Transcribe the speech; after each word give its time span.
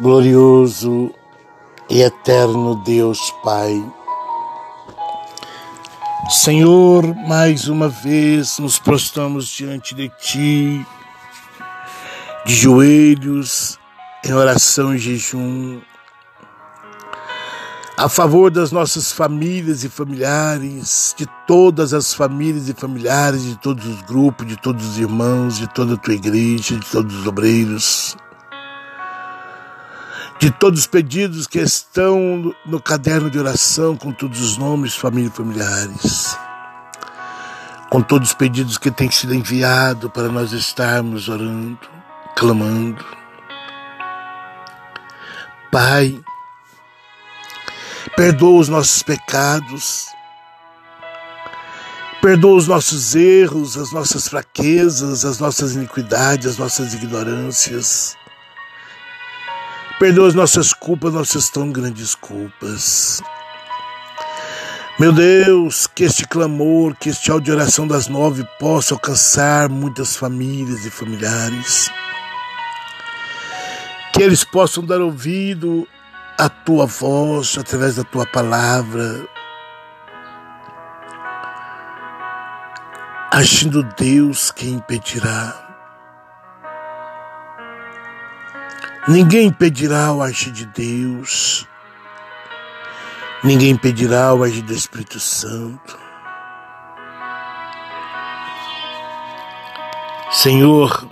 glorioso 0.00 1.12
e 1.90 2.02
eterno 2.02 2.76
Deus 2.84 3.18
Pai. 3.42 3.84
Senhor, 6.30 7.14
mais 7.26 7.68
uma 7.68 7.88
vez 7.88 8.58
nos 8.58 8.78
prostramos 8.78 9.48
diante 9.48 9.94
de 9.94 10.08
Ti, 10.20 10.86
de 12.46 12.54
joelhos, 12.54 13.78
em 14.24 14.32
oração 14.32 14.94
e 14.94 14.98
jejum, 14.98 15.80
a 17.96 18.08
favor 18.08 18.50
das 18.50 18.70
nossas 18.70 19.10
famílias 19.10 19.82
e 19.82 19.88
familiares, 19.88 21.14
de 21.16 21.26
todas 21.46 21.92
as 21.92 22.14
famílias 22.14 22.68
e 22.68 22.74
familiares, 22.74 23.42
de 23.42 23.56
todos 23.56 23.84
os 23.86 24.02
grupos, 24.02 24.46
de 24.46 24.56
todos 24.56 24.86
os 24.86 24.98
irmãos, 24.98 25.56
de 25.56 25.66
toda 25.66 25.94
a 25.94 25.96
tua 25.96 26.14
igreja, 26.14 26.76
de 26.76 26.86
todos 26.86 27.16
os 27.16 27.26
obreiros 27.26 28.16
de 30.38 30.52
todos 30.52 30.80
os 30.80 30.86
pedidos 30.86 31.46
que 31.48 31.58
estão 31.58 32.54
no 32.64 32.80
caderno 32.80 33.28
de 33.28 33.38
oração, 33.38 33.96
com 33.96 34.12
todos 34.12 34.40
os 34.40 34.56
nomes, 34.56 34.94
família 34.94 35.28
e 35.28 35.36
familiares, 35.36 36.36
com 37.90 38.00
todos 38.00 38.28
os 38.28 38.34
pedidos 38.34 38.78
que 38.78 38.90
têm 38.90 39.10
sido 39.10 39.34
enviados 39.34 40.10
para 40.12 40.28
nós 40.28 40.52
estarmos 40.52 41.28
orando, 41.28 41.78
clamando. 42.36 43.04
Pai, 45.72 46.20
perdoa 48.16 48.60
os 48.60 48.68
nossos 48.68 49.02
pecados, 49.02 50.06
perdoa 52.22 52.58
os 52.58 52.68
nossos 52.68 53.16
erros, 53.16 53.76
as 53.76 53.90
nossas 53.92 54.28
fraquezas, 54.28 55.24
as 55.24 55.40
nossas 55.40 55.74
iniquidades, 55.74 56.46
as 56.46 56.58
nossas 56.58 56.94
ignorâncias. 56.94 58.17
Perdoa 59.98 60.28
as 60.28 60.34
nossas 60.34 60.72
culpas, 60.72 61.12
nossas 61.12 61.50
tão 61.50 61.72
grandes 61.72 62.14
culpas. 62.14 63.20
Meu 64.96 65.12
Deus, 65.12 65.88
que 65.88 66.04
este 66.04 66.26
clamor, 66.26 66.94
que 66.94 67.08
este 67.08 67.30
áudio 67.32 67.46
de 67.46 67.60
oração 67.60 67.86
das 67.86 68.06
nove 68.06 68.44
possa 68.60 68.94
alcançar 68.94 69.68
muitas 69.68 70.16
famílias 70.16 70.86
e 70.86 70.90
familiares. 70.90 71.90
Que 74.12 74.22
eles 74.22 74.44
possam 74.44 74.84
dar 74.84 75.00
ouvido 75.00 75.86
à 76.38 76.48
tua 76.48 76.86
voz 76.86 77.56
através 77.58 77.96
da 77.96 78.04
tua 78.04 78.24
palavra. 78.24 79.26
Agindo 83.32 83.82
Deus, 83.96 84.52
quem 84.52 84.74
impedirá? 84.74 85.67
Ninguém 89.08 89.46
impedirá 89.46 90.12
o 90.12 90.20
agir 90.20 90.52
de 90.52 90.66
Deus. 90.66 91.66
Ninguém 93.42 93.70
impedirá 93.70 94.34
o 94.34 94.44
agir 94.44 94.60
do 94.60 94.74
Espírito 94.74 95.18
Santo. 95.18 95.98
Senhor, 100.30 101.08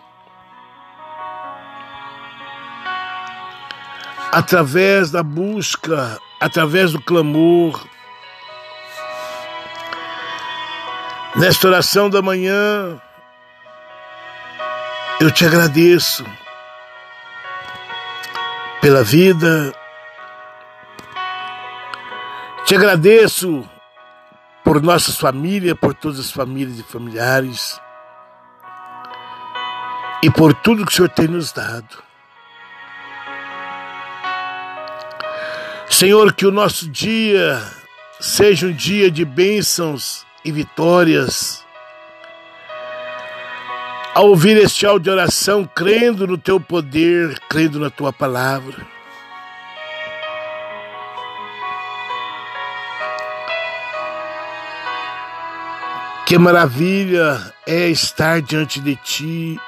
através 4.31 5.11
da 5.11 5.23
busca, 5.23 6.21
através 6.39 6.93
do 6.93 7.01
clamor, 7.01 7.83
nesta 11.35 11.67
oração 11.67 12.11
da 12.11 12.21
manhã, 12.21 13.01
eu 15.19 15.31
te 15.31 15.47
agradeço 15.47 16.27
pela 18.87 19.03
vida. 19.03 19.75
Te 22.65 22.77
agradeço 22.77 23.69
por 24.63 24.81
nossas 24.81 25.19
famílias, 25.19 25.77
por 25.77 25.93
todas 25.93 26.21
as 26.21 26.31
famílias 26.31 26.79
e 26.79 26.85
familiares 26.85 27.81
e 30.23 30.31
por 30.31 30.55
tudo 30.55 30.87
que 30.87 30.93
o 30.93 30.95
Senhor 30.95 31.09
tem 31.09 31.27
nos 31.27 31.51
dado. 31.51 32.01
Senhor, 35.91 36.33
que 36.33 36.47
o 36.47 36.53
nosso 36.53 36.89
dia 36.89 37.61
seja 38.21 38.69
um 38.69 38.73
dia 38.73 39.11
de 39.11 39.25
bênçãos 39.25 40.25
e 40.45 40.53
vitórias 40.53 41.66
ao 44.17 44.29
ouvir 44.29 44.57
este 44.57 44.87
áudio 44.87 45.03
de 45.03 45.11
oração, 45.11 45.69
crendo 45.75 46.27
no 46.27 46.39
teu 46.39 46.59
poder, 46.59 47.39
crendo 47.51 47.79
na 47.79 47.91
tua 47.91 48.11
palavra. 48.15 48.87
Que 56.25 56.39
maravilha 56.39 57.53
é 57.67 57.89
estar 57.89 58.41
diante 58.41 58.81
de 58.81 58.97
ti. 58.97 59.61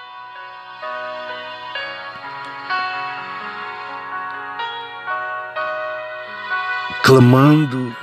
Clamando 7.03 7.95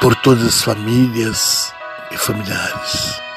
por 0.00 0.16
todas 0.16 0.44
as 0.44 0.60
famílias 0.60 1.72
e 2.10 2.18
familiares 2.18 3.27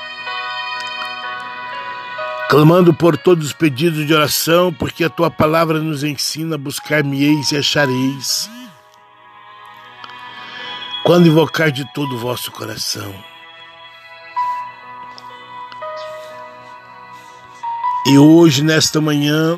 clamando 2.51 2.93
por 2.93 3.17
todos 3.17 3.45
os 3.45 3.53
pedidos 3.53 4.05
de 4.05 4.13
oração, 4.13 4.73
porque 4.73 5.05
a 5.05 5.09
tua 5.09 5.31
palavra 5.31 5.79
nos 5.79 6.03
ensina 6.03 6.55
a 6.55 6.57
buscar-me-eis 6.57 7.53
e 7.53 7.57
achareis. 7.57 8.49
Quando 11.05 11.29
invocar 11.29 11.71
de 11.71 11.89
todo 11.93 12.13
o 12.13 12.17
vosso 12.17 12.51
coração. 12.51 13.15
E 18.07 18.17
hoje, 18.17 18.61
nesta 18.61 18.99
manhã, 18.99 19.57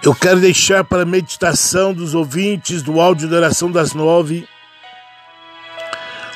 eu 0.00 0.14
quero 0.14 0.38
deixar 0.38 0.84
para 0.84 1.02
a 1.02 1.04
meditação 1.04 1.92
dos 1.92 2.14
ouvintes 2.14 2.84
do 2.84 3.00
áudio 3.00 3.28
da 3.28 3.38
oração 3.38 3.68
das 3.68 3.94
nove, 3.94 4.46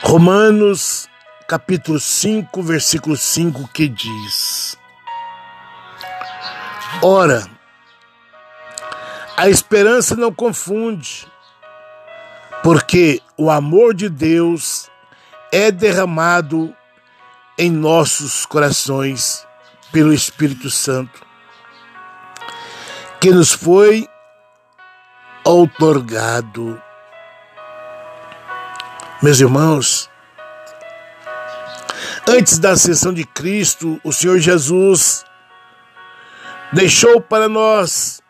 Romanos 0.03 1.09
capítulo 1.53 2.01
5, 2.01 2.63
versículo 2.63 3.15
5, 3.15 3.69
que 3.75 3.87
diz: 3.87 4.75
Ora, 7.03 7.47
a 9.37 9.51
esperança 9.51 10.17
não 10.17 10.33
confunde, 10.33 11.31
porque 12.63 13.21
o 13.37 13.51
amor 13.51 13.93
de 13.93 14.09
Deus 14.09 14.91
é 15.53 15.71
derramado 15.71 16.75
em 17.59 17.71
nossos 17.71 18.47
corações 18.47 19.47
pelo 19.93 20.11
Espírito 20.11 20.71
Santo, 20.71 21.21
que 23.21 23.31
nos 23.31 23.53
foi 23.53 24.09
outorgado. 25.45 26.81
Meus 29.21 29.39
irmãos, 29.39 30.11
Antes 32.27 32.59
da 32.59 32.71
ascensão 32.71 33.13
de 33.13 33.25
Cristo, 33.25 34.01
o 34.05 34.13
Senhor 34.13 34.39
Jesus 34.39 35.25
deixou 36.73 37.21
para 37.21 37.49
nós 37.49 38.23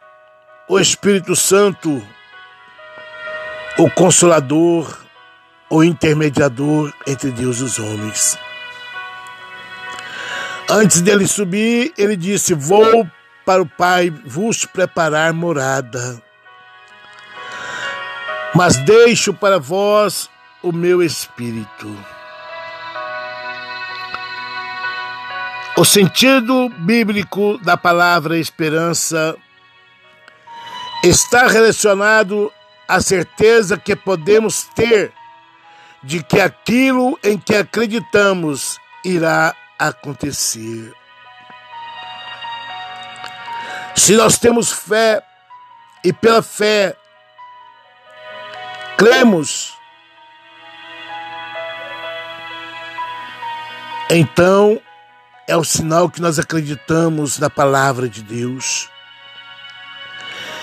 o 0.67 0.81
Espírito 0.81 1.37
Santo, 1.37 2.03
o 3.79 3.91
Consolador, 3.91 4.99
o 5.69 5.85
intermediador 5.85 6.91
entre 7.07 7.31
Deus 7.31 7.59
e 7.59 7.65
os 7.65 7.79
homens. 7.79 8.39
Antes 10.71 11.03
dele 11.03 11.27
subir, 11.27 11.93
ele 11.99 12.17
disse: 12.17 12.55
Vou 12.55 13.07
para 13.45 13.61
o 13.61 13.69
Pai 13.69 14.09
vos 14.09 14.65
preparar 14.65 15.35
morada. 15.35 16.23
Mas 18.55 18.79
deixo 18.79 19.35
para 19.35 19.59
vós 19.59 20.31
o 20.63 20.73
meu 20.73 21.03
Espírito. 21.03 21.95
O 25.75 25.87
sentido 25.87 26.69
bíblico 26.69 27.57
da 27.59 27.79
palavra 27.79 28.39
esperança 28.39 29.35
está 31.03 31.47
relacionado 31.47 32.53
à 32.87 33.01
certeza 33.01 33.79
que 33.79 33.97
podemos 33.97 34.65
ter 34.75 35.11
de 36.03 36.23
que 36.23 36.39
aquilo 36.39 37.19
em 37.25 37.39
que 37.39 37.55
acreditamos 37.55 38.77
irá 39.03 39.57
acontecer. 39.79 40.93
Se 43.97 44.15
nós 44.15 44.39
temos 44.39 44.71
fé 44.71 45.23
e 46.05 46.13
pela 46.13 46.43
fé 46.43 46.95
cremos, 48.99 49.73
então 54.11 54.79
é 55.53 55.57
o 55.57 55.63
sinal 55.63 56.09
que 56.09 56.23
nós 56.23 56.39
acreditamos 56.39 57.39
na 57.39 57.51
palavra 57.51 58.09
de 58.09 58.23
Deus. 58.23 58.89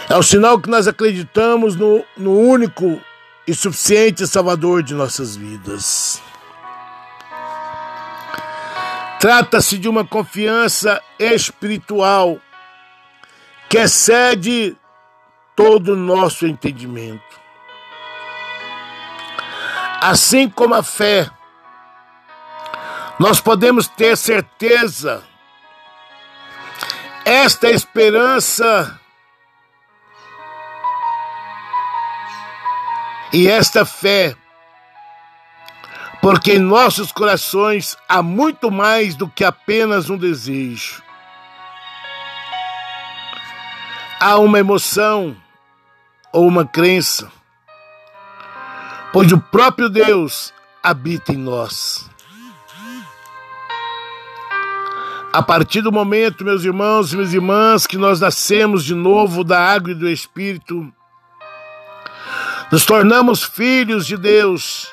É 0.10 0.18
o 0.18 0.24
sinal 0.24 0.60
que 0.60 0.68
nós 0.68 0.88
acreditamos 0.88 1.76
no, 1.76 2.04
no 2.18 2.36
único 2.36 3.00
e 3.48 3.54
suficiente 3.54 4.26
Salvador 4.26 4.82
de 4.82 4.96
nossas 4.96 5.36
vidas. 5.36 6.20
Trata-se 9.20 9.78
de 9.78 9.88
uma 9.88 10.04
confiança 10.04 11.00
espiritual 11.20 12.40
que 13.70 13.78
excede 13.78 14.76
todo 15.56 15.94
o 15.94 15.96
nosso 15.96 16.48
entendimento. 16.48 17.40
Assim 20.02 20.50
como 20.50 20.74
a 20.74 20.82
fé, 20.82 21.30
nós 23.20 23.42
podemos 23.42 23.86
ter 23.86 24.16
certeza, 24.16 25.22
esta 27.26 27.70
esperança 27.70 28.98
e 33.34 33.46
esta 33.46 33.84
fé, 33.84 34.38
porque 36.22 36.54
em 36.54 36.60
nossos 36.60 37.12
corações 37.12 37.98
há 38.08 38.24
muito 38.24 38.72
mais 38.72 39.16
do 39.16 39.28
que 39.28 39.44
apenas 39.44 40.10
um 40.10 40.18
desejo. 40.18 41.04
Há 44.18 44.38
uma 44.38 44.60
emoção 44.60 45.36
ou 46.32 46.48
uma 46.48 46.66
crença, 46.66 47.30
pois 49.12 49.30
o 49.32 49.40
próprio 49.40 49.90
Deus 49.90 50.54
habita 50.82 51.34
em 51.34 51.38
nós. 51.38 52.09
A 55.32 55.44
partir 55.44 55.82
do 55.82 55.92
momento, 55.92 56.44
meus 56.44 56.64
irmãos 56.64 57.14
e 57.14 57.16
minhas 57.16 57.34
irmãs, 57.34 57.86
que 57.86 57.98
nós 57.98 58.20
nascemos 58.20 58.84
de 58.84 58.96
novo 58.96 59.44
da 59.44 59.60
água 59.60 59.92
e 59.92 59.96
do 59.96 60.10
Espírito, 60.10 60.92
nos 62.72 62.84
tornamos 62.84 63.44
filhos 63.44 64.08
de 64.08 64.18
Deus 64.18 64.92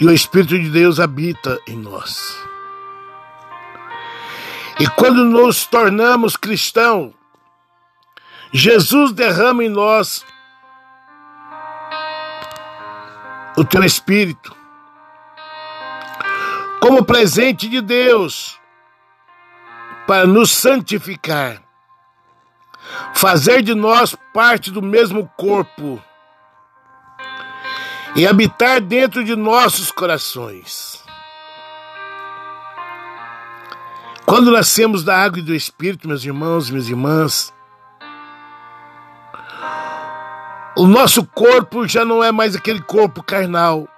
e 0.00 0.06
o 0.06 0.12
Espírito 0.12 0.58
de 0.58 0.68
Deus 0.68 0.98
habita 0.98 1.56
em 1.68 1.76
nós. 1.76 2.36
E 4.80 4.88
quando 4.88 5.24
nos 5.24 5.66
tornamos 5.66 6.36
cristãos, 6.36 7.12
Jesus 8.52 9.12
derrama 9.12 9.62
em 9.62 9.68
nós 9.68 10.26
o 13.56 13.64
teu 13.64 13.84
Espírito 13.84 14.56
como 16.80 17.04
presente 17.04 17.68
de 17.68 17.80
Deus 17.80 18.60
para 20.12 20.26
nos 20.26 20.50
santificar, 20.50 21.62
fazer 23.14 23.62
de 23.62 23.74
nós 23.74 24.14
parte 24.34 24.70
do 24.70 24.82
mesmo 24.82 25.26
corpo 25.38 25.98
e 28.14 28.26
habitar 28.26 28.78
dentro 28.82 29.24
de 29.24 29.34
nossos 29.34 29.90
corações. 29.90 31.02
Quando 34.26 34.50
nascemos 34.50 35.02
da 35.02 35.16
água 35.16 35.38
e 35.38 35.42
do 35.42 35.54
Espírito, 35.54 36.06
meus 36.06 36.22
irmãos 36.26 36.68
e 36.68 36.72
minhas 36.72 36.90
irmãs, 36.90 37.54
o 40.76 40.86
nosso 40.86 41.24
corpo 41.24 41.88
já 41.88 42.04
não 42.04 42.22
é 42.22 42.30
mais 42.30 42.54
aquele 42.54 42.82
corpo 42.82 43.22
carnal, 43.22 43.88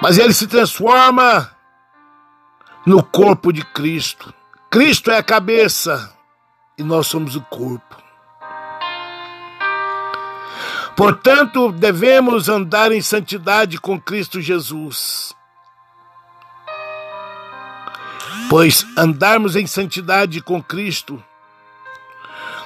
mas 0.00 0.16
ele 0.16 0.32
se 0.32 0.46
transforma 0.46 1.54
no 2.90 3.04
corpo 3.04 3.52
de 3.52 3.64
Cristo. 3.64 4.34
Cristo 4.68 5.12
é 5.12 5.18
a 5.18 5.22
cabeça 5.22 6.12
e 6.76 6.82
nós 6.82 7.06
somos 7.06 7.36
o 7.36 7.40
corpo. 7.42 7.96
Portanto, 10.96 11.70
devemos 11.70 12.48
andar 12.48 12.90
em 12.90 13.00
santidade 13.00 13.78
com 13.78 14.00
Cristo 14.00 14.40
Jesus. 14.40 15.32
Pois 18.48 18.84
andarmos 18.98 19.54
em 19.54 19.68
santidade 19.68 20.40
com 20.40 20.60
Cristo, 20.60 21.22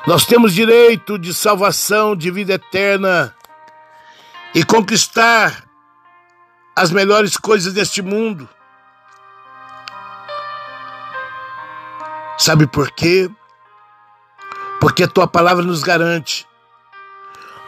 nós 0.06 0.24
temos 0.24 0.54
direito 0.54 1.18
de 1.18 1.34
salvação, 1.34 2.16
de 2.16 2.30
vida 2.30 2.54
eterna 2.54 3.36
e 4.54 4.64
conquistar 4.64 5.64
as 6.74 6.90
melhores 6.90 7.36
coisas 7.36 7.74
deste 7.74 8.00
mundo. 8.00 8.48
Sabe 12.36 12.66
por 12.66 12.90
quê? 12.90 13.30
Porque 14.80 15.04
a 15.04 15.08
tua 15.08 15.26
palavra 15.26 15.64
nos 15.64 15.82
garante 15.82 16.46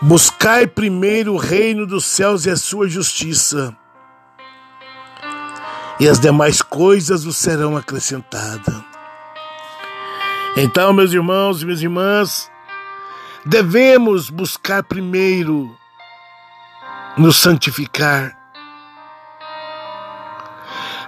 Buscai 0.01 0.67
primeiro 0.67 1.33
o 1.33 1.39
reino 1.39 1.87
dos 1.87 2.05
céus 2.05 2.45
e 2.45 2.51
a 2.51 2.57
sua 2.57 2.87
justiça, 2.87 3.75
e 5.99 6.07
as 6.07 6.21
demais 6.21 6.61
coisas 6.61 7.25
vos 7.25 7.39
serão 7.39 7.75
acrescentadas. 7.75 8.75
Então, 10.55 10.93
meus 10.93 11.15
irmãos 11.15 11.63
e 11.63 11.65
minhas 11.65 11.81
irmãs, 11.81 12.51
devemos 13.47 14.29
buscar 14.29 14.83
primeiro 14.83 15.75
nos 17.17 17.37
santificar. 17.37 18.36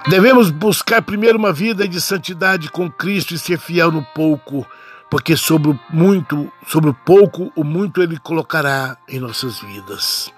Devemos 0.07 0.51
buscar 0.51 1.03
primeiro 1.03 1.39
uma 1.39 1.53
vida 1.53 1.89
de 1.89 2.01
santidade 2.01 2.71
com 2.71 2.91
Cristo 2.91 3.35
e 3.35 3.39
ser 3.39 3.59
fiel 3.59 3.91
no 3.91 4.03
pouco 4.15 4.67
porque 5.11 5.37
sobre 5.37 5.71
o 5.71 5.81
muito, 5.91 6.53
sobre 6.67 6.91
o 6.91 6.95
pouco, 6.95 7.51
o 7.57 7.65
muito 7.65 8.03
ele 8.03 8.19
colocará 8.19 8.97
em 9.09 9.19
nossas 9.19 9.59
vidas. 9.61 10.33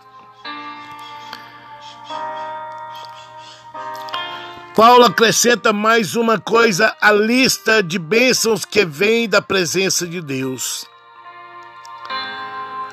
Paulo 4.75 5.05
acrescenta 5.05 5.73
mais 5.73 6.15
uma 6.15 6.39
coisa 6.39 6.97
à 7.01 7.11
lista 7.11 7.83
de 7.83 7.99
bênçãos 7.99 8.65
que 8.65 8.85
vem 8.85 9.29
da 9.29 9.43
presença 9.43 10.07
de 10.07 10.21
Deus: 10.21 10.87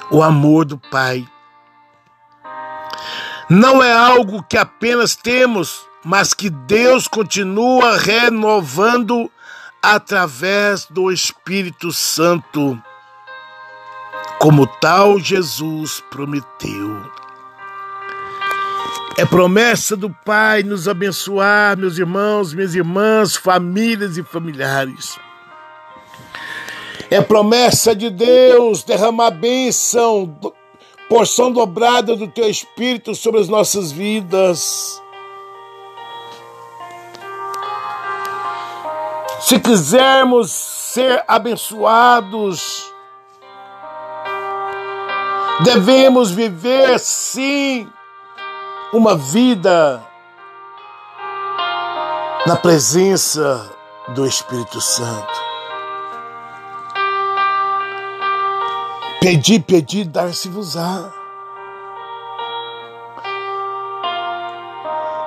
o 0.09 0.23
amor 0.23 0.65
do 0.65 0.77
Pai. 0.77 1.27
Não 3.49 3.81
é 3.81 3.93
algo 3.93 4.43
que 4.43 4.57
apenas 4.57 5.15
temos, 5.15 5.87
mas 6.07 6.33
que 6.33 6.49
Deus 6.49 7.05
continua 7.05 7.97
renovando 7.97 9.29
através 9.83 10.85
do 10.85 11.11
Espírito 11.11 11.91
Santo, 11.91 12.81
como 14.39 14.65
tal 14.65 15.19
Jesus 15.19 16.01
prometeu. 16.09 17.11
É 19.17 19.25
promessa 19.25 19.97
do 19.97 20.09
Pai 20.09 20.63
nos 20.63 20.87
abençoar, 20.87 21.77
meus 21.77 21.97
irmãos, 21.97 22.53
minhas 22.53 22.73
irmãs, 22.73 23.35
famílias 23.35 24.17
e 24.17 24.23
familiares. 24.23 25.19
É 27.11 27.19
promessa 27.19 27.93
de 27.93 28.09
Deus 28.09 28.81
derramar 28.81 29.31
bênção, 29.31 30.39
porção 31.09 31.51
dobrada 31.51 32.15
do 32.15 32.29
teu 32.29 32.49
Espírito 32.49 33.13
sobre 33.13 33.41
as 33.41 33.49
nossas 33.49 33.91
vidas. 33.91 35.01
Se 39.47 39.61
quisermos 39.61 40.51
ser 40.51 41.23
abençoados, 41.25 42.91
devemos 45.63 46.31
viver 46.31 46.99
sim 46.99 47.89
uma 48.91 49.15
vida 49.15 50.03
na 52.45 52.57
presença 52.57 53.71
do 54.09 54.25
Espírito 54.25 54.81
Santo. 54.81 55.39
Pedi, 59.21 59.61
pedi, 59.61 60.03
dar-se-vos-á. 60.03 61.16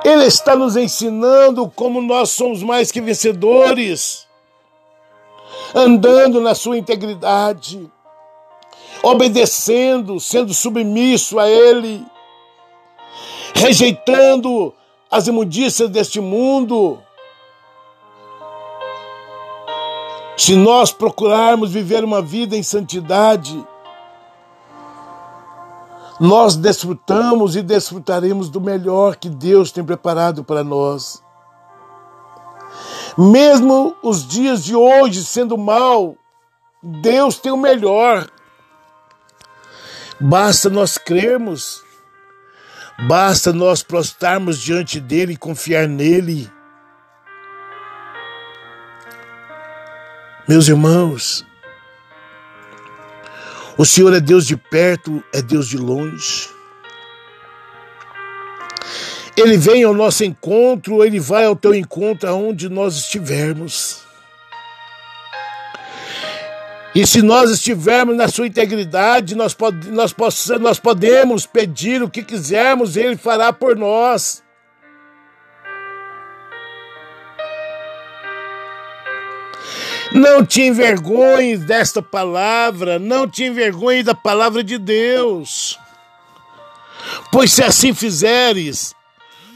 Ele 0.03 0.25
está 0.25 0.55
nos 0.55 0.75
ensinando 0.75 1.69
como 1.69 2.01
nós 2.01 2.31
somos 2.31 2.63
mais 2.63 2.91
que 2.91 2.99
vencedores, 2.99 4.27
andando 5.75 6.41
na 6.41 6.55
sua 6.55 6.77
integridade, 6.77 7.89
obedecendo, 9.03 10.19
sendo 10.19 10.53
submisso 10.53 11.39
a 11.39 11.47
Ele, 11.47 12.03
rejeitando 13.53 14.73
as 15.09 15.27
imundícias 15.27 15.89
deste 15.89 16.19
mundo. 16.19 16.99
Se 20.35 20.55
nós 20.55 20.91
procurarmos 20.91 21.71
viver 21.71 22.03
uma 22.03 22.21
vida 22.21 22.57
em 22.57 22.63
santidade, 22.63 23.63
nós 26.21 26.55
desfrutamos 26.55 27.55
e 27.55 27.63
desfrutaremos 27.63 28.47
do 28.47 28.61
melhor 28.61 29.15
que 29.15 29.27
Deus 29.27 29.71
tem 29.71 29.83
preparado 29.83 30.43
para 30.43 30.63
nós. 30.63 31.19
Mesmo 33.17 33.97
os 34.03 34.27
dias 34.27 34.63
de 34.63 34.75
hoje 34.75 35.25
sendo 35.25 35.57
mal, 35.57 36.15
Deus 36.83 37.39
tem 37.39 37.51
o 37.51 37.57
melhor. 37.57 38.29
Basta 40.19 40.69
nós 40.69 40.95
crermos, 40.95 41.83
basta 43.07 43.51
nós 43.51 43.81
prostarmos 43.81 44.59
diante 44.59 44.99
dele 44.99 45.33
e 45.33 45.37
confiar 45.37 45.87
nele. 45.87 46.47
Meus 50.47 50.67
irmãos, 50.67 51.43
o 53.77 53.85
Senhor 53.85 54.13
é 54.13 54.19
Deus 54.19 54.45
de 54.45 54.57
perto, 54.57 55.23
é 55.33 55.41
Deus 55.41 55.67
de 55.67 55.77
longe. 55.77 56.49
Ele 59.35 59.57
vem 59.57 59.83
ao 59.83 59.93
nosso 59.93 60.23
encontro, 60.23 61.03
ele 61.03 61.19
vai 61.19 61.45
ao 61.45 61.55
teu 61.55 61.73
encontro 61.73 62.29
aonde 62.29 62.69
nós 62.69 62.95
estivermos. 62.95 64.01
E 66.93 67.07
se 67.07 67.21
nós 67.21 67.49
estivermos 67.49 68.17
na 68.17 68.27
sua 68.27 68.47
integridade, 68.47 69.33
nós, 69.33 69.53
pod 69.53 69.89
nós, 69.89 70.13
nós 70.59 70.77
podemos 70.77 71.45
pedir 71.45 72.03
o 72.03 72.09
que 72.09 72.21
quisermos, 72.21 72.97
ele 72.97 73.15
fará 73.15 73.53
por 73.53 73.77
nós. 73.77 74.43
Não 80.13 80.45
te 80.45 80.61
envergonhe 80.61 81.57
desta 81.57 82.01
palavra, 82.01 82.99
não 82.99 83.27
te 83.27 83.45
envergonhe 83.45 84.03
da 84.03 84.13
palavra 84.13 84.61
de 84.63 84.77
Deus. 84.77 85.79
Pois 87.31 87.53
se 87.53 87.63
assim 87.63 87.93
fizeres, 87.93 88.93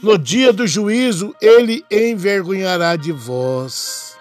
no 0.02 0.18
dia 0.18 0.54
do 0.54 0.66
juízo 0.66 1.36
ele 1.42 1.84
envergonhará 1.92 2.96
de 2.96 3.12
vós. 3.12 4.18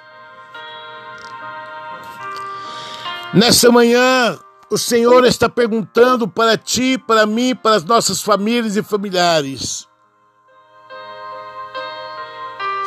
Nessa 3.33 3.71
manhã, 3.71 4.39
o 4.71 4.77
Senhor 4.77 5.25
está 5.25 5.49
perguntando 5.49 6.27
para 6.27 6.57
ti, 6.57 6.99
para 6.99 7.27
mim, 7.27 7.55
para 7.55 7.77
as 7.77 7.85
nossas 7.85 8.21
famílias 8.21 8.77
e 8.77 8.83
familiares: 8.83 9.89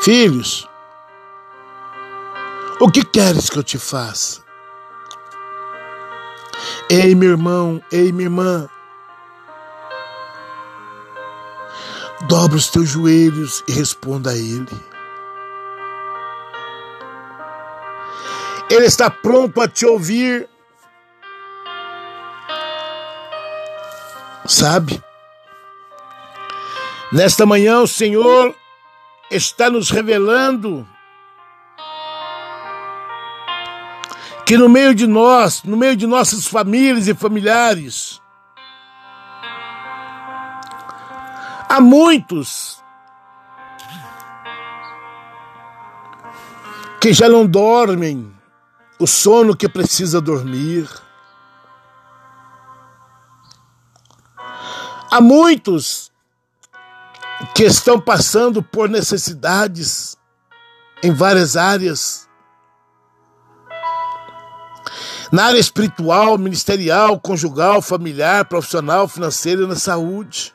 Filhos, 0.01 0.66
o 2.79 2.91
que 2.91 3.03
queres 3.03 3.49
que 3.49 3.57
eu 3.57 3.63
te 3.63 3.77
faça? 3.77 4.41
Ei, 6.89 7.15
meu 7.15 7.31
irmão, 7.31 7.81
ei, 7.91 8.11
minha 8.11 8.25
irmã. 8.25 8.69
Dobra 12.27 12.57
os 12.57 12.69
teus 12.69 12.89
joelhos 12.89 13.63
e 13.67 13.71
responda 13.71 14.31
a 14.31 14.35
Ele. 14.35 14.67
Ele 18.69 18.85
está 18.85 19.09
pronto 19.09 19.61
a 19.61 19.67
te 19.67 19.85
ouvir. 19.85 20.47
Sabe? 24.45 25.01
Nesta 27.11 27.45
manhã 27.45 27.79
o 27.79 27.87
Senhor 27.87 28.55
está 29.31 29.69
nos 29.69 29.89
revelando 29.89 30.87
que 34.47 34.57
no 34.57 34.69
meio 34.69 34.95
de 34.95 35.05
nós, 35.05 35.61
no 35.63 35.75
meio 35.75 35.93
de 35.93 36.07
nossas 36.07 36.47
famílias 36.47 37.05
e 37.09 37.13
familiares, 37.13 38.21
há 41.67 41.81
muitos 41.81 42.81
que 47.01 47.11
já 47.11 47.27
não 47.27 47.45
dormem 47.45 48.33
o 48.97 49.05
sono 49.05 49.53
que 49.53 49.67
precisa 49.67 50.21
dormir. 50.21 50.89
Há 55.11 55.19
muitos 55.19 56.09
que 57.53 57.65
estão 57.65 57.99
passando 57.99 58.63
por 58.63 58.87
necessidades 58.87 60.15
em 61.03 61.11
várias 61.11 61.57
áreas 61.57 62.26
na 65.31 65.45
área 65.45 65.59
espiritual, 65.59 66.37
ministerial, 66.37 67.19
conjugal, 67.19 67.81
familiar, 67.81 68.45
profissional, 68.45 69.07
financeira 69.07 69.63
e 69.63 69.67
na 69.67 69.75
saúde. 69.75 70.53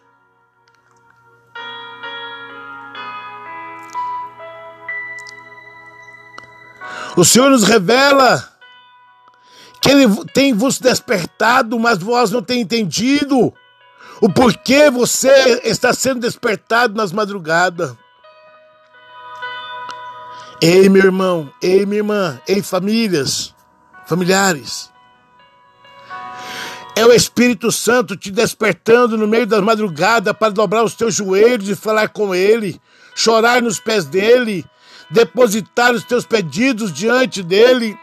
O 7.17 7.25
Senhor 7.25 7.51
nos 7.51 7.65
revela 7.65 8.49
que 9.81 9.91
Ele 9.91 10.07
tem 10.33 10.55
vos 10.55 10.79
despertado, 10.79 11.79
mas 11.79 11.99
vós 11.99 12.31
não 12.31 12.43
tem 12.43 12.61
entendido 12.61 13.53
o 14.21 14.29
porquê 14.33 14.89
você 14.91 15.61
está 15.65 15.93
sendo 15.93 16.21
despertado 16.21 16.95
nas 16.95 17.13
madrugadas. 17.13 17.95
Ei, 20.63 20.89
meu 20.89 21.03
irmão, 21.03 21.53
ei, 21.61 21.85
minha 21.85 21.99
irmã, 21.99 22.41
ei, 22.47 22.63
famílias 22.63 23.53
familiares. 24.13 24.93
É 26.95 27.07
o 27.07 27.13
Espírito 27.13 27.73
Santo 27.73 28.15
te 28.15 28.31
despertando 28.31 29.17
no 29.17 29.27
meio 29.27 29.47
das 29.47 29.63
madrugadas 29.63 30.35
para 30.35 30.53
dobrar 30.53 30.85
os 30.85 30.93
teus 30.93 31.15
joelhos 31.15 31.71
e 31.71 31.75
falar 31.75 32.11
com 32.11 32.35
Ele, 32.35 32.79
chorar 33.15 33.63
nos 33.63 33.81
pés 33.81 34.05
dele, 34.05 34.67
depositar 35.09 35.93
os 35.95 36.05
teus 36.05 36.27
pedidos 36.27 36.93
diante 36.93 37.43
dele. 37.43 37.97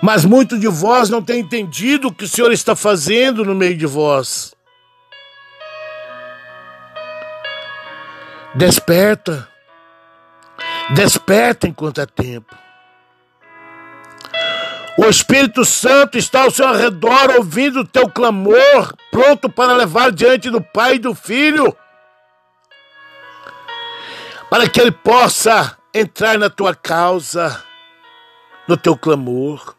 Mas 0.00 0.24
muito 0.24 0.56
de 0.56 0.68
vós 0.68 1.10
não 1.10 1.20
tem 1.20 1.40
entendido 1.40 2.08
o 2.08 2.14
que 2.14 2.24
o 2.24 2.28
Senhor 2.28 2.52
está 2.52 2.76
fazendo 2.76 3.44
no 3.44 3.56
meio 3.56 3.76
de 3.76 3.86
vós. 3.86 4.54
Desperta. 8.54 9.48
Desperta 10.94 11.66
enquanto 11.66 12.00
é 12.00 12.06
tempo. 12.06 12.69
O 15.02 15.08
Espírito 15.08 15.64
Santo 15.64 16.18
está 16.18 16.42
ao 16.42 16.50
seu 16.50 16.74
redor, 16.74 17.30
ouvindo 17.38 17.80
o 17.80 17.86
teu 17.86 18.06
clamor, 18.06 18.94
pronto 19.10 19.48
para 19.48 19.72
levar 19.72 20.12
diante 20.12 20.50
do 20.50 20.60
Pai 20.60 20.96
e 20.96 20.98
do 20.98 21.14
Filho, 21.14 21.74
para 24.50 24.68
que 24.68 24.78
ele 24.78 24.92
possa 24.92 25.74
entrar 25.94 26.38
na 26.38 26.50
tua 26.50 26.74
causa, 26.74 27.64
no 28.68 28.76
teu 28.76 28.94
clamor. 28.94 29.74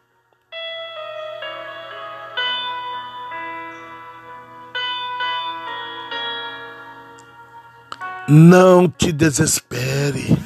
Não 8.28 8.88
te 8.88 9.12
desespere. 9.12 10.41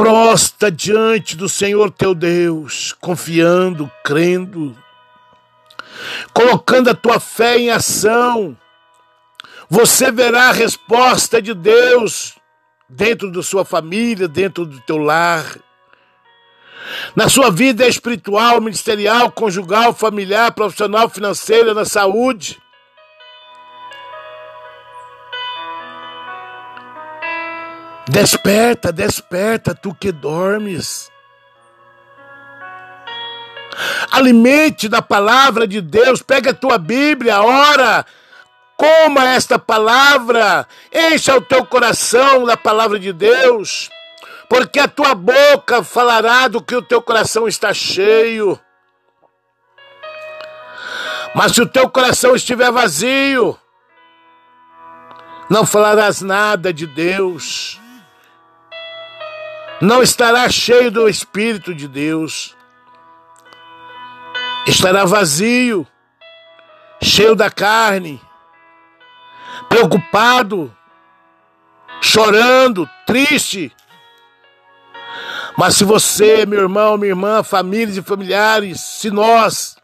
Prosta 0.00 0.70
diante 0.70 1.36
do 1.36 1.46
Senhor 1.46 1.90
teu 1.90 2.14
Deus, 2.14 2.96
confiando, 3.02 3.92
crendo, 4.02 4.74
colocando 6.32 6.88
a 6.88 6.94
tua 6.94 7.20
fé 7.20 7.58
em 7.58 7.68
ação, 7.68 8.56
você 9.68 10.10
verá 10.10 10.48
a 10.48 10.52
resposta 10.52 11.42
de 11.42 11.52
Deus 11.52 12.34
dentro 12.88 13.30
da 13.30 13.42
sua 13.42 13.62
família, 13.62 14.26
dentro 14.26 14.64
do 14.64 14.80
teu 14.80 14.96
lar. 14.96 15.44
Na 17.14 17.28
sua 17.28 17.50
vida 17.50 17.86
espiritual, 17.86 18.58
ministerial, 18.58 19.30
conjugal, 19.30 19.92
familiar, 19.92 20.50
profissional, 20.52 21.10
financeira, 21.10 21.74
na 21.74 21.84
saúde. 21.84 22.58
Desperta, 28.10 28.92
desperta, 28.92 29.72
tu 29.72 29.94
que 29.94 30.10
dormes. 30.10 31.08
Alimente 34.10 34.88
da 34.88 35.00
palavra 35.00 35.64
de 35.64 35.80
Deus, 35.80 36.20
pega 36.20 36.50
a 36.50 36.54
tua 36.54 36.76
Bíblia, 36.76 37.40
ora, 37.40 38.04
coma 38.76 39.28
esta 39.28 39.60
palavra, 39.60 40.66
encha 40.92 41.36
o 41.36 41.40
teu 41.40 41.64
coração 41.64 42.44
da 42.44 42.56
palavra 42.56 42.98
de 42.98 43.12
Deus, 43.12 43.88
porque 44.48 44.80
a 44.80 44.88
tua 44.88 45.14
boca 45.14 45.84
falará 45.84 46.48
do 46.48 46.60
que 46.60 46.74
o 46.74 46.82
teu 46.82 47.00
coração 47.00 47.46
está 47.46 47.72
cheio. 47.72 48.58
Mas 51.32 51.52
se 51.52 51.62
o 51.62 51.66
teu 51.66 51.88
coração 51.88 52.34
estiver 52.34 52.72
vazio, 52.72 53.56
não 55.48 55.64
falarás 55.64 56.20
nada 56.20 56.72
de 56.72 56.88
Deus 56.88 57.79
não 59.80 60.02
estará 60.02 60.48
cheio 60.50 60.90
do 60.90 61.08
Espírito 61.08 61.74
de 61.74 61.88
Deus, 61.88 62.54
estará 64.66 65.04
vazio, 65.04 65.86
cheio 67.02 67.34
da 67.34 67.50
carne, 67.50 68.20
preocupado, 69.68 70.74
chorando, 72.00 72.88
triste. 73.06 73.74
Mas 75.56 75.76
se 75.76 75.84
você, 75.84 76.44
meu 76.44 76.60
irmão, 76.60 76.98
minha 76.98 77.12
irmã, 77.12 77.42
famílias 77.42 77.96
e 77.96 78.02
familiares, 78.02 78.80
se 78.80 79.10
nós 79.10 79.76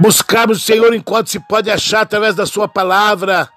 buscarmos 0.00 0.58
o 0.58 0.64
Senhor 0.64 0.94
enquanto 0.94 1.28
se 1.28 1.38
pode 1.38 1.70
achar 1.70 2.00
através 2.00 2.34
da 2.34 2.46
Sua 2.46 2.66
palavra, 2.66 3.48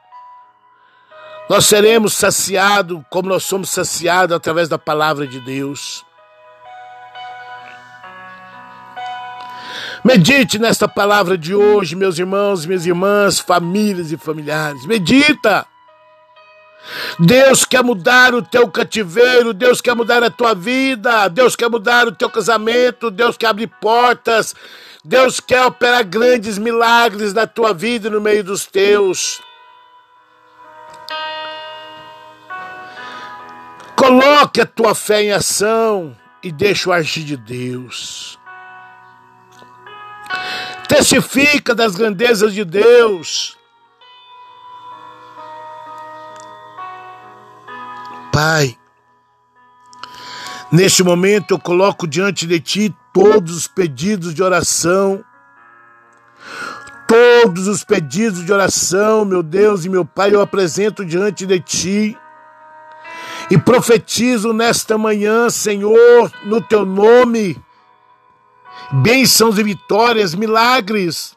nós 1.50 1.66
seremos 1.66 2.14
saciados 2.14 3.02
como 3.10 3.30
nós 3.30 3.44
somos 3.44 3.70
saciados 3.70 4.36
através 4.36 4.68
da 4.68 4.78
palavra 4.78 5.26
de 5.26 5.40
Deus. 5.40 6.06
Medite 10.04 10.60
nesta 10.60 10.88
palavra 10.88 11.38
de 11.38 11.56
hoje, 11.56 11.96
meus 11.96 12.18
irmãos, 12.20 12.66
minhas 12.66 12.86
irmãs, 12.86 13.40
famílias 13.40 14.12
e 14.12 14.18
familiares. 14.18 14.86
Medita. 14.86 15.66
Deus 17.20 17.66
quer 17.66 17.84
mudar 17.84 18.34
o 18.34 18.42
teu 18.42 18.70
cativeiro, 18.70 19.54
Deus 19.54 19.82
quer 19.82 19.96
mudar 19.96 20.24
a 20.24 20.30
tua 20.30 20.54
vida, 20.54 21.28
Deus 21.28 21.56
quer 21.56 21.70
mudar 21.70 22.08
o 22.08 22.12
teu 22.14 22.30
casamento, 22.30 23.12
Deus 23.12 23.36
quer 23.36 23.48
abrir 23.48 23.68
portas, 23.82 24.56
Deus 25.04 25.40
quer 25.40 25.66
operar 25.66 26.06
grandes 26.06 26.58
milagres 26.58 27.34
na 27.34 27.46
tua 27.46 27.74
vida 27.74 28.08
e 28.08 28.12
no 28.12 28.22
meio 28.22 28.44
dos 28.44 28.66
teus. 28.66 29.42
Coloque 33.98 34.62
a 34.62 34.66
tua 34.66 34.94
fé 34.94 35.24
em 35.24 35.32
ação 35.32 36.16
e 36.44 36.52
deixa 36.52 36.88
o 36.88 36.94
agir 36.94 37.24
de 37.24 37.36
Deus. 37.36 38.38
Testifica 40.88 41.74
das 41.74 41.96
grandezas 41.96 42.54
de 42.54 42.64
Deus. 42.64 43.58
Pai, 48.32 48.78
neste 50.72 51.02
momento 51.02 51.56
eu 51.56 51.60
coloco 51.60 52.08
diante 52.08 52.46
de 52.46 52.60
Ti 52.60 52.96
todos 53.12 53.58
os 53.58 53.68
pedidos 53.68 54.32
de 54.32 54.44
oração, 54.44 55.26
todos 57.08 57.68
os 57.68 57.84
pedidos 57.84 58.46
de 58.46 58.54
oração, 58.54 59.26
meu 59.26 59.42
Deus 59.42 59.86
e 59.86 59.90
meu 59.90 60.06
Pai, 60.06 60.36
eu 60.36 60.42
apresento 60.42 61.04
diante 61.04 61.48
de 61.48 61.60
Ti. 61.60 62.18
E 63.50 63.58
profetizo 63.58 64.52
nesta 64.52 64.98
manhã, 64.98 65.50
Senhor, 65.50 66.32
no 66.44 66.62
Teu 66.62 66.86
nome, 66.86 67.58
bênçãos 68.92 69.58
e 69.58 69.64
vitórias, 69.64 70.36
milagres, 70.36 71.36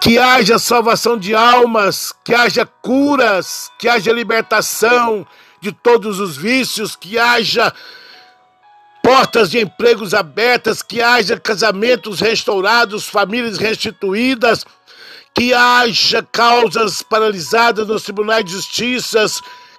que 0.00 0.18
haja 0.18 0.58
salvação 0.58 1.16
de 1.16 1.34
almas, 1.34 2.12
que 2.24 2.34
haja 2.34 2.66
curas, 2.66 3.70
que 3.78 3.88
haja 3.88 4.12
libertação 4.12 5.24
de 5.60 5.70
todos 5.70 6.18
os 6.18 6.36
vícios, 6.36 6.96
que 6.96 7.16
haja 7.16 7.72
portas 9.00 9.52
de 9.52 9.60
empregos 9.60 10.12
abertas, 10.12 10.82
que 10.82 11.00
haja 11.00 11.38
casamentos 11.38 12.18
restaurados, 12.18 13.06
famílias 13.06 13.58
restituídas, 13.58 14.64
que 15.32 15.54
haja 15.54 16.26
causas 16.30 17.02
paralisadas 17.02 17.86
nos 17.86 18.02
tribunais 18.02 18.44
de 18.44 18.50
justiça, 18.50 19.24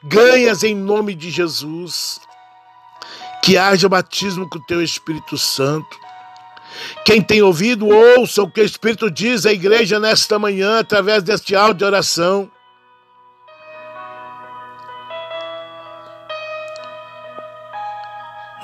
ganhas 0.04 0.64
em 0.64 0.76
nome 0.76 1.16
de 1.16 1.32
Jesus. 1.32 2.20
Que 3.42 3.58
haja 3.58 3.90
batismo 3.90 4.50
com 4.50 4.58
o 4.58 4.66
teu 4.66 4.82
Espírito 4.82 5.38
Santo. 5.38 6.04
Quem 7.06 7.22
tem 7.22 7.42
ouvido, 7.42 7.88
ouça 7.88 8.42
o 8.42 8.50
que 8.50 8.62
o 8.62 8.66
Espírito 8.66 9.10
diz 9.12 9.46
à 9.46 9.54
igreja 9.54 10.00
nesta 10.00 10.40
manhã, 10.40 10.80
através 10.80 11.22
deste 11.22 11.56
áudio 11.56 11.76
de 11.76 11.86
oração. 11.86 12.50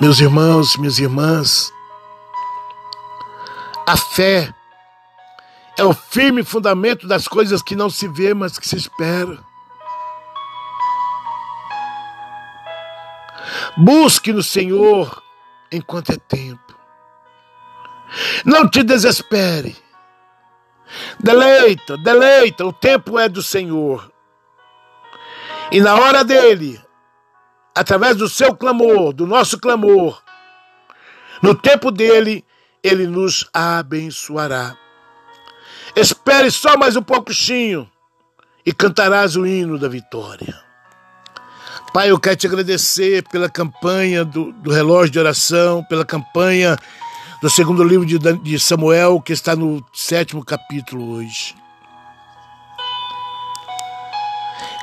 Meus 0.00 0.18
irmãos, 0.18 0.76
minhas 0.78 0.98
irmãs, 0.98 1.70
a 3.86 3.98
fé 3.98 4.52
é 5.76 5.84
o 5.84 5.92
firme 5.92 6.42
fundamento 6.42 7.06
das 7.06 7.28
coisas 7.28 7.62
que 7.62 7.76
não 7.76 7.90
se 7.90 8.08
vê, 8.08 8.32
mas 8.32 8.58
que 8.58 8.66
se 8.66 8.76
espera. 8.76 9.49
Busque 13.76 14.32
no 14.32 14.42
Senhor 14.42 15.22
enquanto 15.70 16.10
é 16.10 16.16
tempo. 16.16 16.78
Não 18.44 18.68
te 18.68 18.82
desespere. 18.82 19.76
Deleita, 21.20 21.96
deleita, 21.98 22.64
o 22.64 22.72
tempo 22.72 23.18
é 23.18 23.28
do 23.28 23.42
Senhor. 23.42 24.10
E 25.70 25.80
na 25.80 25.94
hora 25.94 26.24
dele, 26.24 26.80
através 27.74 28.16
do 28.16 28.28
seu 28.28 28.56
clamor, 28.56 29.12
do 29.12 29.26
nosso 29.26 29.58
clamor, 29.58 30.20
no 31.40 31.54
tempo 31.54 31.92
dele, 31.92 32.44
ele 32.82 33.06
nos 33.06 33.48
abençoará. 33.54 34.76
Espere 35.94 36.50
só 36.50 36.76
mais 36.76 36.96
um 36.96 37.02
pouquinho 37.02 37.90
e 38.64 38.72
cantarás 38.72 39.36
o 39.36 39.46
hino 39.46 39.78
da 39.78 39.88
vitória. 39.88 40.69
Pai, 41.92 42.12
eu 42.12 42.20
quero 42.20 42.36
te 42.36 42.46
agradecer 42.46 43.26
pela 43.30 43.50
campanha 43.50 44.24
do, 44.24 44.52
do 44.52 44.70
relógio 44.70 45.10
de 45.10 45.18
oração, 45.18 45.82
pela 45.82 46.04
campanha 46.04 46.78
do 47.42 47.50
segundo 47.50 47.82
livro 47.82 48.06
de, 48.06 48.16
de 48.18 48.60
Samuel, 48.60 49.20
que 49.20 49.32
está 49.32 49.56
no 49.56 49.84
sétimo 49.92 50.44
capítulo 50.44 51.16
hoje. 51.16 51.56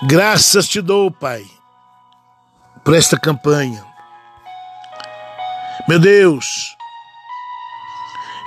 Graças 0.04 0.68
te 0.68 0.82
dou, 0.82 1.10
Pai, 1.10 1.46
por 2.84 2.94
esta 2.94 3.18
campanha. 3.18 3.86
Meu 5.88 6.00
Deus, 6.00 6.76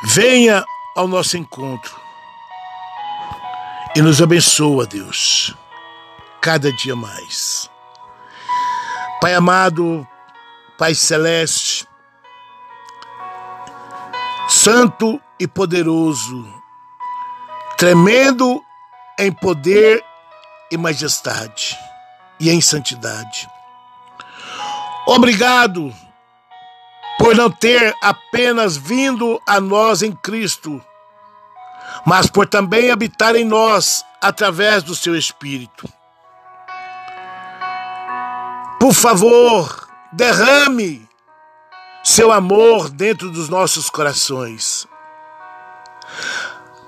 venha 0.04 0.62
ao 0.94 1.08
nosso 1.08 1.38
encontro 1.38 1.98
e 3.96 4.02
nos 4.02 4.20
abençoa, 4.20 4.86
Deus, 4.86 5.56
cada 6.42 6.70
dia 6.70 6.94
mais. 6.94 7.70
Pai 9.20 9.34
amado, 9.34 10.06
Pai 10.78 10.94
celeste, 10.94 11.86
santo 14.48 15.20
e 15.38 15.46
poderoso, 15.46 16.46
tremendo 17.76 18.64
em 19.18 19.30
poder 19.30 20.02
e 20.70 20.78
majestade 20.78 21.78
e 22.40 22.48
em 22.48 22.62
santidade. 22.62 23.46
Obrigado 25.06 25.94
por 27.18 27.36
não 27.36 27.50
ter 27.50 27.94
apenas 28.02 28.78
vindo 28.78 29.38
a 29.46 29.60
nós 29.60 30.00
em 30.02 30.12
Cristo, 30.12 30.82
mas 32.06 32.26
por 32.26 32.48
também 32.48 32.90
habitar 32.90 33.36
em 33.36 33.44
nós 33.44 34.02
através 34.22 34.82
do 34.82 34.94
seu 34.94 35.14
Espírito. 35.14 35.86
Por 38.80 38.94
favor, 38.94 39.86
derrame 40.10 41.06
seu 42.02 42.32
amor 42.32 42.88
dentro 42.88 43.30
dos 43.30 43.50
nossos 43.50 43.90
corações, 43.90 44.88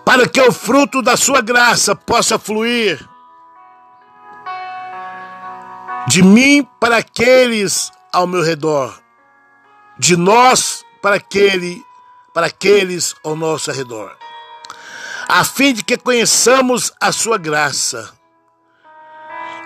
para 0.02 0.26
que 0.26 0.40
o 0.40 0.50
fruto 0.50 1.02
da 1.02 1.18
sua 1.18 1.42
graça 1.42 1.94
possa 1.94 2.38
fluir 2.38 3.06
de 6.08 6.22
mim 6.22 6.66
para 6.80 6.96
aqueles 6.96 7.92
ao 8.10 8.26
meu 8.26 8.42
redor, 8.42 8.98
de 9.98 10.16
nós 10.16 10.82
para 11.02 11.16
aquele, 11.16 11.84
para 12.32 12.46
aqueles 12.46 13.14
ao 13.22 13.36
nosso 13.36 13.70
redor, 13.70 14.16
a 15.28 15.44
fim 15.44 15.74
de 15.74 15.84
que 15.84 15.98
conheçamos 15.98 16.90
a 16.98 17.12
sua 17.12 17.36
graça. 17.36 18.21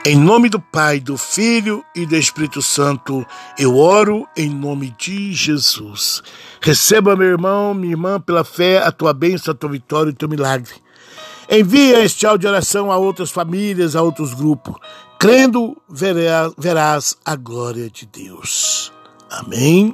Em 0.09 0.15
nome 0.15 0.49
do 0.49 0.61
Pai, 0.61 1.01
do 1.01 1.19
Filho 1.19 1.85
e 1.93 2.07
do 2.07 2.15
Espírito 2.15 2.63
Santo, 2.63 3.27
eu 3.59 3.77
oro 3.77 4.25
em 4.37 4.49
nome 4.49 4.95
de 4.97 5.33
Jesus. 5.33 6.23
Receba, 6.61 7.17
meu 7.17 7.27
irmão, 7.27 7.75
minha 7.75 7.95
irmã, 7.95 8.21
pela 8.21 8.45
fé, 8.45 8.79
a 8.79 8.93
tua 8.93 9.13
bênção, 9.13 9.51
a 9.51 9.57
tua 9.57 9.71
vitória 9.71 10.11
e 10.11 10.13
o 10.13 10.17
teu 10.17 10.29
milagre. 10.29 10.71
Envia 11.51 12.05
este 12.05 12.25
áudio 12.25 12.43
de 12.43 12.47
oração 12.47 12.93
a 12.93 12.97
outras 12.97 13.33
famílias, 13.33 13.97
a 13.97 14.03
outros 14.03 14.33
grupos. 14.33 14.77
Crendo, 15.19 15.77
verás 16.57 17.17
a 17.25 17.35
glória 17.35 17.91
de 17.91 18.07
Deus. 18.07 18.93
Amém. 19.29 19.93